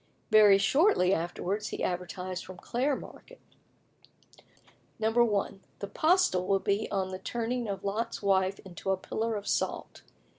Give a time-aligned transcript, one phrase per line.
[0.31, 3.39] Very shortly afterwards he advertised from Clare Market:
[4.97, 5.59] 1.
[5.77, 10.01] "The postil will be on the turning of Lot's wife into a pillar of salt.